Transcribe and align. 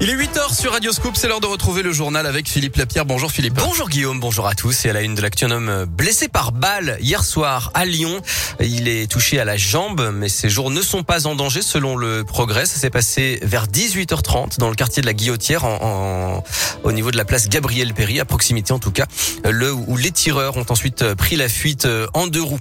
Il 0.00 0.10
est 0.10 0.14
8h 0.14 0.54
sur 0.54 0.70
Radio 0.70 0.92
Scoop, 0.92 1.16
c'est 1.16 1.26
l'heure 1.26 1.40
de 1.40 1.46
retrouver 1.46 1.82
le 1.82 1.92
journal 1.92 2.24
avec 2.24 2.48
Philippe 2.48 2.76
Lapierre. 2.76 3.04
Bonjour 3.04 3.32
Philippe. 3.32 3.54
Bonjour 3.54 3.88
Guillaume, 3.88 4.20
bonjour 4.20 4.46
à 4.46 4.54
tous. 4.54 4.84
Et 4.84 4.90
à 4.90 4.92
la 4.92 5.02
une 5.02 5.16
de 5.16 5.20
l'actu, 5.20 5.44
un 5.44 5.50
homme 5.50 5.86
blessé 5.86 6.28
par 6.28 6.52
balle 6.52 6.98
hier 7.00 7.24
soir 7.24 7.72
à 7.74 7.84
Lyon. 7.84 8.20
Il 8.60 8.86
est 8.86 9.10
touché 9.10 9.40
à 9.40 9.44
la 9.44 9.56
jambe, 9.56 10.12
mais 10.14 10.28
ses 10.28 10.50
jours 10.50 10.70
ne 10.70 10.82
sont 10.82 11.02
pas 11.02 11.26
en 11.26 11.34
danger 11.34 11.62
selon 11.62 11.96
le 11.96 12.22
progrès. 12.22 12.64
Ça 12.66 12.78
s'est 12.78 12.90
passé 12.90 13.40
vers 13.42 13.66
18h30 13.66 14.60
dans 14.60 14.68
le 14.68 14.76
quartier 14.76 15.00
de 15.00 15.06
la 15.06 15.14
Guillotière, 15.14 15.64
en, 15.64 15.78
en, 15.82 16.44
au 16.84 16.92
niveau 16.92 17.10
de 17.10 17.16
la 17.16 17.24
place 17.24 17.48
Gabriel 17.48 17.92
Péry, 17.92 18.20
à 18.20 18.24
proximité 18.24 18.72
en 18.72 18.78
tout 18.78 18.92
cas, 18.92 19.06
le 19.50 19.72
où 19.72 19.96
les 19.96 20.12
tireurs 20.12 20.56
ont 20.58 20.66
ensuite 20.68 21.14
pris 21.14 21.34
la 21.34 21.48
fuite 21.48 21.88
en 22.14 22.28
deux 22.28 22.42
roues. 22.42 22.60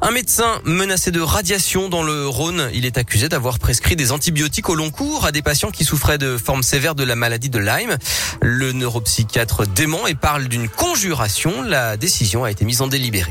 Un 0.00 0.10
médecin 0.10 0.60
menacé 0.64 1.12
de 1.12 1.20
radiation 1.20 1.88
dans 1.88 2.02
le 2.02 2.26
Rhône, 2.26 2.68
il 2.74 2.86
est 2.86 2.98
accusé 2.98 3.28
d'avoir 3.28 3.60
prescrit 3.60 3.94
des 3.94 4.10
antibiotiques 4.10 4.68
au 4.68 4.74
long 4.74 4.90
cours 4.90 5.26
à 5.26 5.30
des 5.30 5.42
patients 5.42 5.70
qui 5.70 5.84
souffraient 5.84 6.18
de 6.18 6.36
formes 6.36 6.64
sévère 6.72 6.94
de 6.94 7.04
la 7.04 7.16
maladie 7.16 7.50
de 7.50 7.58
Lyme. 7.58 7.98
Le 8.40 8.72
neuropsychiatre 8.72 9.66
dément 9.66 10.06
et 10.06 10.14
parle 10.14 10.48
d'une 10.48 10.70
conjuration. 10.70 11.60
La 11.60 11.98
décision 11.98 12.44
a 12.44 12.50
été 12.50 12.64
mise 12.64 12.80
en 12.80 12.86
délibéré. 12.86 13.30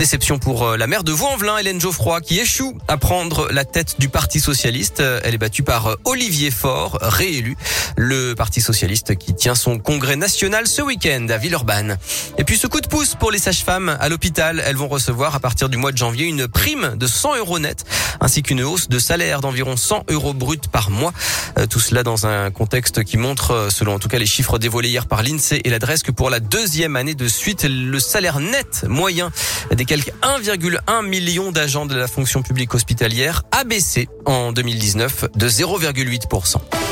Déception 0.00 0.40
pour 0.40 0.66
euh, 0.66 0.76
la 0.76 0.88
maire 0.88 1.04
de 1.04 1.12
Vaux-en-Velin, 1.12 1.58
Hélène 1.58 1.80
Geoffroy, 1.80 2.20
qui 2.20 2.40
échoue 2.40 2.76
à 2.88 2.96
prendre 2.96 3.52
la 3.52 3.64
tête 3.64 4.00
du 4.00 4.08
Parti 4.08 4.40
Socialiste. 4.40 4.98
Elle 4.98 5.32
est 5.32 5.38
battue 5.38 5.62
par 5.62 5.86
euh, 5.86 5.94
Olivier 6.04 6.50
Faure, 6.50 6.98
réélu. 7.00 7.56
Le 7.96 8.34
Parti 8.34 8.60
Socialiste 8.60 9.16
qui 9.16 9.32
tient 9.32 9.54
son 9.54 9.78
congrès 9.78 10.16
national 10.16 10.66
ce 10.66 10.82
week-end 10.82 11.24
à 11.28 11.36
Villeurbanne. 11.36 11.98
Et 12.36 12.42
puis 12.42 12.58
ce 12.58 12.66
coup 12.66 12.80
de 12.80 12.88
pouce 12.88 13.14
pour 13.14 13.30
les 13.30 13.38
sages-femmes 13.38 13.96
à 14.00 14.08
l'hôpital. 14.08 14.60
Elles 14.66 14.74
vont 14.74 14.88
recevoir 14.88 15.36
à 15.36 15.40
partir 15.40 15.68
du 15.68 15.76
mois 15.76 15.92
de 15.92 15.98
janvier 15.98 16.26
une 16.26 16.48
prime 16.48 16.96
de 16.96 17.06
100 17.06 17.36
euros 17.36 17.60
net 17.60 17.84
ainsi 18.20 18.42
qu'une 18.42 18.62
hausse 18.62 18.88
de 18.88 18.98
salaire 18.98 19.40
d'environ 19.40 19.76
100 19.76 20.06
euros 20.08 20.32
brut 20.32 20.66
par 20.68 20.90
mois. 20.90 21.12
Euh, 21.58 21.66
tout 21.66 21.80
cela 21.80 22.02
dans 22.02 22.26
un 22.26 22.50
contexte 22.50 22.71
texte 22.72 23.04
qui 23.04 23.18
montre, 23.18 23.50
euh, 23.50 23.68
selon 23.68 23.92
en 23.92 23.98
tout 23.98 24.08
cas 24.08 24.18
les 24.18 24.24
chiffres 24.24 24.58
dévoilés 24.58 24.88
hier 24.88 25.04
par 25.04 25.22
l'INSEE 25.22 25.60
et 25.62 25.68
l'adresse, 25.68 26.02
que 26.02 26.10
pour 26.10 26.30
la 26.30 26.40
deuxième 26.40 26.96
année 26.96 27.14
de 27.14 27.28
suite, 27.28 27.64
le 27.68 28.00
salaire 28.00 28.40
net 28.40 28.86
moyen 28.88 29.30
des 29.70 29.84
quelques 29.84 30.14
1,1 30.22 31.06
million 31.06 31.52
d'agents 31.52 31.84
de 31.84 31.94
la 31.94 32.06
fonction 32.06 32.42
publique 32.42 32.72
hospitalière 32.72 33.42
a 33.50 33.64
baissé 33.64 34.08
en 34.24 34.52
2019 34.52 35.26
de 35.36 35.48
0,8%. 35.50 36.91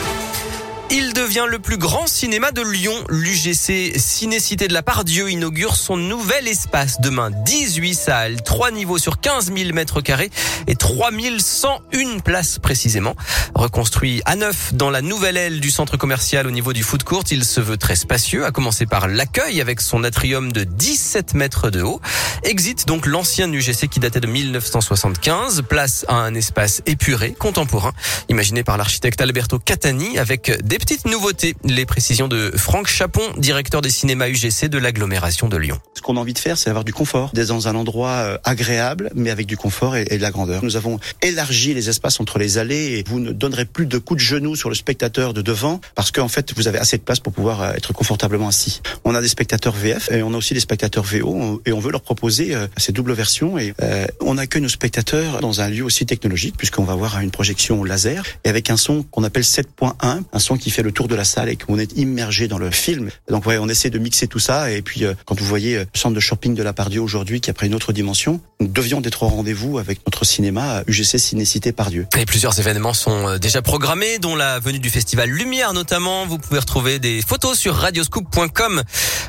Il 0.92 1.12
devient 1.12 1.44
le 1.48 1.60
plus 1.60 1.76
grand 1.76 2.08
cinéma 2.08 2.50
de 2.50 2.62
Lyon. 2.62 2.92
L'UGC 3.10 3.96
Cinécité 3.96 4.66
de 4.66 4.72
la 4.72 4.82
Pardieu 4.82 5.30
inaugure 5.30 5.76
son 5.76 5.96
nouvel 5.96 6.48
espace 6.48 7.00
demain. 7.00 7.30
18 7.30 7.94
salles, 7.94 8.42
3 8.42 8.72
niveaux 8.72 8.98
sur 8.98 9.20
15 9.20 9.52
000 9.56 9.72
mètres 9.72 10.00
carrés 10.00 10.30
et 10.66 10.74
3101 10.74 12.18
places 12.18 12.58
précisément. 12.58 13.14
Reconstruit 13.54 14.20
à 14.24 14.34
neuf 14.34 14.74
dans 14.74 14.90
la 14.90 15.00
nouvelle 15.00 15.36
aile 15.36 15.60
du 15.60 15.70
centre 15.70 15.96
commercial 15.96 16.48
au 16.48 16.50
niveau 16.50 16.72
du 16.72 16.82
foot 16.82 17.04
court, 17.04 17.22
il 17.30 17.44
se 17.44 17.60
veut 17.60 17.76
très 17.76 17.94
spacieux, 17.94 18.44
à 18.44 18.50
commencer 18.50 18.86
par 18.86 19.06
l'accueil 19.06 19.60
avec 19.60 19.80
son 19.80 20.02
atrium 20.02 20.50
de 20.52 20.64
17 20.64 21.34
mètres 21.34 21.70
de 21.70 21.82
haut. 21.82 22.00
Exit 22.42 22.88
donc 22.88 23.06
l'ancien 23.06 23.52
UGC 23.52 23.86
qui 23.88 24.00
datait 24.00 24.20
de 24.20 24.26
1975, 24.26 25.62
place 25.68 26.04
à 26.08 26.14
un 26.14 26.34
espace 26.34 26.82
épuré, 26.86 27.32
contemporain, 27.38 27.92
imaginé 28.28 28.64
par 28.64 28.76
l'architecte 28.76 29.20
Alberto 29.20 29.60
Catani 29.60 30.18
avec 30.18 30.50
des 30.64 30.79
petites 30.80 31.04
nouveautés. 31.04 31.54
Les 31.64 31.86
précisions 31.86 32.26
de 32.26 32.50
Franck 32.56 32.88
Chapon, 32.88 33.22
directeur 33.36 33.82
des 33.82 33.90
cinémas 33.90 34.28
UGC 34.28 34.68
de 34.68 34.78
l'agglomération 34.78 35.48
de 35.48 35.56
Lyon. 35.56 35.78
Ce 36.00 36.02
qu'on 36.02 36.16
a 36.16 36.20
envie 36.20 36.32
de 36.32 36.38
faire, 36.38 36.56
c'est 36.56 36.70
avoir 36.70 36.86
du 36.86 36.94
confort, 36.94 37.30
d'être 37.34 37.48
dans 37.48 37.68
un 37.68 37.74
endroit 37.74 38.08
euh, 38.08 38.38
agréable, 38.44 39.10
mais 39.14 39.28
avec 39.28 39.46
du 39.46 39.58
confort 39.58 39.96
et, 39.96 40.06
de 40.06 40.22
la 40.22 40.30
grandeur. 40.30 40.64
Nous 40.64 40.76
avons 40.76 40.98
élargi 41.20 41.74
les 41.74 41.90
espaces 41.90 42.20
entre 42.20 42.38
les 42.38 42.56
allées 42.56 42.92
et 42.96 43.04
vous 43.06 43.20
ne 43.20 43.32
donnerez 43.32 43.66
plus 43.66 43.84
de 43.84 43.98
coups 43.98 44.18
de 44.18 44.26
genoux 44.26 44.56
sur 44.56 44.70
le 44.70 44.74
spectateur 44.74 45.34
de 45.34 45.42
devant 45.42 45.78
parce 45.94 46.10
qu'en 46.10 46.28
fait, 46.28 46.54
vous 46.56 46.68
avez 46.68 46.78
assez 46.78 46.96
de 46.96 47.02
place 47.02 47.20
pour 47.20 47.34
pouvoir 47.34 47.60
euh, 47.60 47.72
être 47.74 47.92
confortablement 47.92 48.48
assis. 48.48 48.80
On 49.04 49.14
a 49.14 49.20
des 49.20 49.28
spectateurs 49.28 49.74
VF 49.74 50.10
et 50.10 50.22
on 50.22 50.32
a 50.32 50.38
aussi 50.38 50.54
des 50.54 50.60
spectateurs 50.60 51.04
VO 51.04 51.60
et 51.66 51.72
on 51.74 51.80
veut 51.80 51.92
leur 51.92 52.00
proposer 52.00 52.54
euh, 52.54 52.66
ces 52.78 52.92
doubles 52.92 53.12
versions 53.12 53.58
et 53.58 53.74
on 54.22 54.38
accueille 54.38 54.62
nos 54.62 54.70
spectateurs 54.70 55.40
dans 55.40 55.60
un 55.60 55.68
lieu 55.68 55.84
aussi 55.84 56.06
technologique 56.06 56.56
puisqu'on 56.56 56.84
va 56.84 56.94
avoir 56.94 57.20
une 57.20 57.30
projection 57.30 57.84
laser 57.84 58.24
et 58.44 58.48
avec 58.48 58.70
un 58.70 58.78
son 58.78 59.02
qu'on 59.02 59.22
appelle 59.22 59.42
7.1, 59.42 60.22
un 60.32 60.38
son 60.38 60.56
qui 60.56 60.70
fait 60.70 60.82
le 60.82 60.92
tour 60.92 61.08
de 61.08 61.14
la 61.14 61.24
salle 61.24 61.50
et 61.50 61.56
qu'on 61.56 61.78
est 61.78 61.92
immergé 61.98 62.48
dans 62.48 62.58
le 62.58 62.70
film. 62.70 63.10
Donc 63.28 63.44
ouais, 63.44 63.58
on 63.58 63.68
essaie 63.68 63.90
de 63.90 63.98
mixer 63.98 64.28
tout 64.28 64.38
ça 64.38 64.70
et 64.70 64.80
puis 64.80 65.04
euh, 65.04 65.14
quand 65.26 65.38
vous 65.38 65.46
voyez 65.46 65.76
euh, 65.76 65.84
centre 65.94 66.14
de 66.14 66.20
shopping 66.20 66.54
de 66.54 66.62
la 66.62 66.72
Pardieu 66.72 67.00
aujourd'hui 67.00 67.40
qui 67.40 67.50
a 67.50 67.52
pris 67.52 67.66
une 67.66 67.74
autre 67.74 67.92
dimension, 67.92 68.40
nous 68.60 68.68
devions 68.68 69.00
d'être 69.00 69.22
au 69.22 69.28
rendez-vous 69.28 69.78
avec 69.78 70.00
notre 70.06 70.24
cinéma 70.24 70.82
UGC 70.86 71.18
Cinécité 71.18 71.72
Pardieu. 71.72 72.06
Et 72.18 72.24
plusieurs 72.24 72.58
événements 72.60 72.94
sont 72.94 73.28
euh, 73.28 73.38
déjà 73.38 73.62
programmés 73.62 74.18
dont 74.18 74.36
la 74.36 74.60
venue 74.60 74.78
du 74.78 74.90
festival 74.90 75.28
Lumière 75.28 75.72
notamment. 75.72 76.26
Vous 76.26 76.38
pouvez 76.38 76.60
retrouver 76.60 76.98
des 76.98 77.22
photos 77.22 77.58
sur 77.58 77.74
radioscoop.com. 77.74 78.82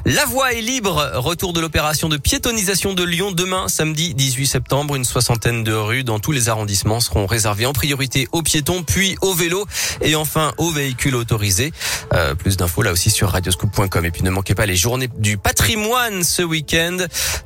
La 0.06 0.26
voie 0.26 0.54
est 0.54 0.62
libre. 0.62 1.12
Retour 1.16 1.54
de 1.54 1.60
l'opération 1.60 2.10
de 2.10 2.18
piétonisation 2.18 2.94
de 2.94 3.04
Lyon 3.04 3.32
demain 3.32 3.68
samedi 3.68 4.14
18 4.14 4.46
septembre. 4.46 4.96
Une 4.96 5.06
soixantaine 5.06 5.64
de 5.64 5.74
rues 5.74 6.04
dans 6.04 6.20
tous 6.20 6.32
les 6.32 6.50
arrondissements 6.50 7.00
seront 7.00 7.26
réservées 7.26 7.66
en 7.66 7.74
priorité 7.74 8.28
aux 8.32 8.42
piétons 8.44 8.84
puis 8.84 9.16
aux 9.22 9.34
vélos 9.34 9.66
et 10.02 10.16
enfin 10.16 10.54
aux 10.58 10.72
véhicules 10.72 11.16
auto 11.16 11.32
autorisé. 11.32 11.72
Euh, 12.14 12.36
plus 12.36 12.58
d'infos 12.58 12.82
là 12.82 12.92
aussi 12.92 13.10
sur 13.10 13.30
radioscoop.com. 13.30 14.06
Et 14.06 14.12
puis 14.12 14.24
ne 14.24 14.30
manquez 14.30 14.56
pas 14.56 14.66
les 14.66 14.76
journées 14.76 15.10
du 15.18 15.38
patrimoine 15.38 16.24
ce 16.24 16.42
week-end. 16.52 16.98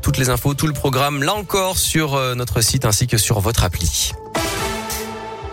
Toutes 0.02 0.18
les 0.18 0.30
infos, 0.30 0.54
tout 0.54 0.68
le 0.68 0.74
programme 0.74 1.24
là 1.24 1.34
encore 1.34 1.78
sur 1.78 2.16
euh, 2.16 2.36
notre 2.36 2.62
site 2.62 2.86
ainsi 2.86 3.08
que 3.08 3.18
sur 3.18 3.40
votre 3.40 3.64
appli. 3.64 4.12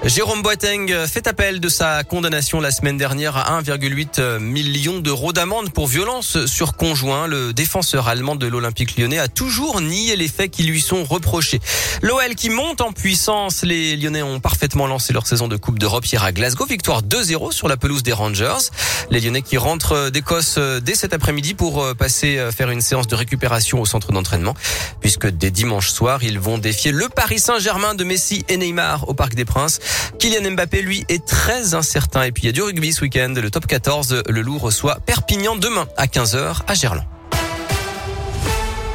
Jérôme 0.04 0.42
Boateng 0.42 1.06
fait 1.06 1.28
appel 1.28 1.60
de 1.60 1.68
sa 1.68 2.02
condamnation 2.02 2.60
la 2.60 2.72
semaine 2.72 2.96
dernière 2.96 3.36
à 3.36 3.62
1,8 3.62 4.40
million 4.40 4.98
d'euros 4.98 5.32
d'amende 5.32 5.70
pour 5.70 5.86
violence 5.86 6.44
sur 6.46 6.74
conjoint. 6.76 7.28
Le 7.28 7.52
défenseur 7.52 8.08
allemand 8.08 8.34
de 8.34 8.48
l'Olympique 8.48 8.98
lyonnais 8.98 9.20
a 9.20 9.28
toujours 9.28 9.80
nié 9.80 10.16
les 10.16 10.26
faits 10.26 10.50
qui 10.50 10.64
lui 10.64 10.80
sont 10.80 11.04
reprochés. 11.04 11.60
L'OL 12.02 12.34
qui 12.34 12.50
monte 12.50 12.80
en 12.80 12.90
puissance, 12.90 13.62
les 13.62 13.96
Lyonnais 13.96 14.22
ont 14.22 14.40
parfaitement 14.40 14.88
lancé 14.88 15.12
leur 15.12 15.24
saison 15.24 15.46
de 15.46 15.56
Coupe 15.56 15.78
d'Europe 15.78 16.04
hier 16.04 16.24
à 16.24 16.32
Glasgow. 16.32 16.66
Victoire 16.66 17.04
2-0 17.04 17.52
sur 17.52 17.68
la 17.68 17.76
pelouse 17.76 18.02
des 18.02 18.12
Rangers. 18.12 18.70
Les 19.10 19.20
Lyonnais 19.20 19.42
qui 19.42 19.56
rentrent 19.56 20.10
d'Écosse 20.10 20.58
dès 20.82 20.96
cet 20.96 21.14
après-midi 21.14 21.54
pour 21.54 21.94
passer 21.94 22.44
faire 22.54 22.70
une 22.70 22.80
séance 22.80 23.06
de 23.06 23.14
récupération 23.14 23.80
au 23.80 23.86
centre 23.86 24.10
d'entraînement 24.10 24.54
puisque 25.00 25.28
dès 25.28 25.52
dimanche 25.52 25.90
soir, 25.90 26.24
ils 26.24 26.40
vont 26.40 26.58
défier 26.58 26.90
le 26.90 27.08
Paris 27.08 27.38
Saint-Germain 27.38 27.94
de 27.94 28.02
Messi 28.02 28.44
et 28.48 28.56
Neymar 28.56 29.08
au 29.08 29.14
Parc 29.14 29.34
des 29.36 29.44
Princes. 29.44 29.78
Kylian 30.18 30.52
Mbappé, 30.52 30.82
lui, 30.82 31.04
est 31.08 31.24
très 31.24 31.74
incertain. 31.74 32.22
Et 32.22 32.32
puis 32.32 32.44
il 32.44 32.46
y 32.46 32.48
a 32.48 32.52
du 32.52 32.62
rugby 32.62 32.92
ce 32.92 33.02
week-end. 33.02 33.34
Le 33.36 33.50
top 33.50 33.66
14, 33.66 34.22
le 34.28 34.40
Loup 34.40 34.58
reçoit 34.58 34.98
Perpignan 35.06 35.56
demain 35.56 35.86
à 35.96 36.06
15h 36.06 36.62
à 36.66 36.74
Gerland. 36.74 37.04